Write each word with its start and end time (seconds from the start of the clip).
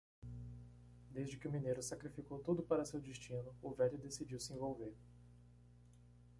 Desde 1.13 1.37
que 1.37 1.47
o 1.47 1.51
mineiro 1.51 1.79
sacrificou 1.83 2.39
tudo 2.39 2.63
para 2.63 2.83
seu 2.85 2.99
destino, 2.99 3.55
o 3.61 3.69
velho 3.71 3.99
decidiu 3.99 4.39
se 4.39 4.51
envolver. 4.51 4.95